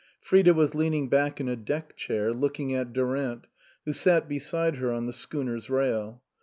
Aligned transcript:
Frida 0.19 0.55
was 0.55 0.73
leaning 0.73 1.09
back 1.09 1.39
in 1.39 1.47
a 1.47 1.55
deck 1.55 1.95
chair, 1.95 2.33
look 2.33 2.59
ing 2.59 2.73
at 2.73 2.91
Durant, 2.91 3.45
who 3.85 3.93
sat 3.93 4.27
beside 4.27 4.77
her 4.77 4.91
on 4.91 5.05
the 5.05 5.13
schooner's 5.13 5.69
rail. 5.69 6.23